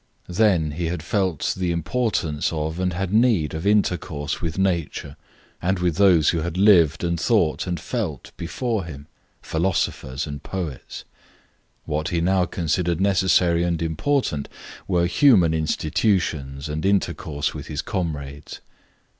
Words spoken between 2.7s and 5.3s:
and had need of intercourse with, nature,